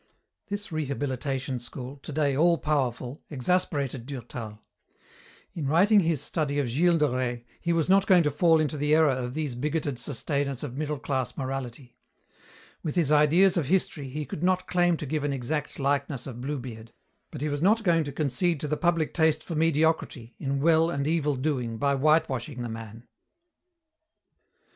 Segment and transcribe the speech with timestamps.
[0.47, 4.57] This rehabilitation school, today all powerful, exasperated Durtal.
[5.53, 8.77] In writing his study of Gilles de Rais he was not going to fall into
[8.77, 11.99] the error of these bigoted sustainers of middle class morality.
[12.81, 16.41] With his ideas of history he could not claim to give an exact likeness of
[16.41, 16.93] Bluebeard,
[17.29, 20.89] but he was not going to concede to the public taste for mediocrity in well
[20.89, 23.03] and evil doing by whitewashing the man.